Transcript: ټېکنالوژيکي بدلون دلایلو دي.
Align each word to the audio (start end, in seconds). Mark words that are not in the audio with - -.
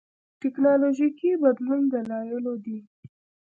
ټېکنالوژيکي 0.39 1.31
بدلون 1.43 1.81
دلایلو 1.93 2.53
دي. 2.65 2.79